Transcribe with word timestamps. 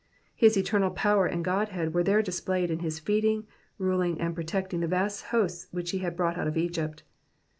His 0.35 0.57
eternal 0.57 0.89
power 0.89 1.27
and 1.27 1.45
Godhead 1.45 1.93
were 1.93 2.01
there 2.01 2.23
displayed 2.23 2.71
in 2.71 2.79
his 2.79 2.97
feeding, 2.97 3.45
ruling, 3.77 4.19
and 4.19 4.33
protecting 4.33 4.79
the 4.79 4.87
vast 4.87 5.25
hosts 5.25 5.67
which 5.69 5.91
he 5.91 5.99
had 5.99 6.15
brought 6.17 6.39
out 6.39 6.47
of 6.47 6.57
Egypt. 6.57 7.03